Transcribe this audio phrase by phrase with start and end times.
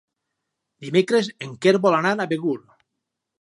[0.85, 2.57] Dimecres en Quer vol anar a Begur.